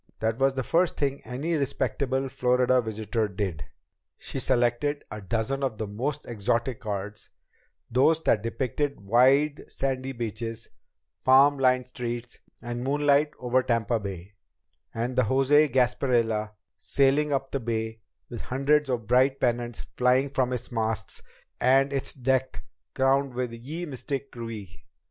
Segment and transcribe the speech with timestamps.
[0.19, 3.65] That was the first thing any respectable Florida visitor did!
[4.17, 7.29] She selected a dozen of the most exotic cards,
[7.91, 10.69] those that depicted wide sandy beaches,
[11.23, 14.33] palm lined streets, the moonlight over Tampa Bay,
[14.91, 20.51] and the José Gasparilla sailing up the Bay with hundreds of bright pennants flying from
[20.51, 21.21] its masts
[21.59, 22.63] and its deck
[22.95, 24.81] crowded with Ye Mystic Krewe.